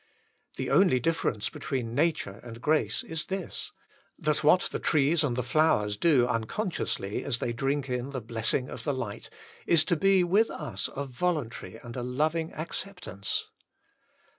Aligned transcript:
The 0.57 0.71
only 0.71 0.99
difference 0.99 1.49
between 1.49 1.93
nature 1.93 2.39
and 2.41 2.59
grace 2.59 3.03
is 3.03 3.27
this, 3.27 3.71
that 4.17 4.43
what 4.43 4.61
the 4.71 4.79
trees 4.79 5.23
and 5.23 5.35
the 5.35 5.43
flowers 5.43 5.95
do 5.95 6.25
unconsciously, 6.27 7.23
as 7.23 7.37
they 7.37 7.53
drink 7.53 7.87
in 7.87 8.09
the 8.09 8.19
blessing 8.19 8.67
of 8.67 8.83
the 8.83 8.95
light, 8.95 9.29
is 9.67 9.83
to 9.83 9.95
be 9.95 10.23
with 10.23 10.49
us 10.49 10.89
a 10.95 11.05
voluntary 11.05 11.75
and 11.83 11.95
a 11.95 12.01
loving 12.01 12.51
acceptance. 12.53 13.51